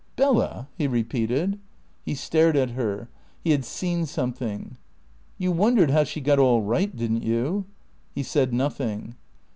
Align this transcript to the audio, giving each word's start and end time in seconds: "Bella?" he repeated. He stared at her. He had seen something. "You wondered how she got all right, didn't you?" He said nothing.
"Bella?" 0.15 0.67
he 0.79 0.87
repeated. 0.87 1.59
He 2.03 2.15
stared 2.15 2.57
at 2.57 2.71
her. 2.71 3.07
He 3.43 3.51
had 3.51 3.63
seen 3.63 4.07
something. 4.07 4.77
"You 5.37 5.51
wondered 5.51 5.91
how 5.91 6.05
she 6.05 6.21
got 6.21 6.39
all 6.39 6.63
right, 6.63 6.95
didn't 6.95 7.21
you?" 7.21 7.65
He 8.15 8.23
said 8.23 8.51
nothing. 8.51 9.13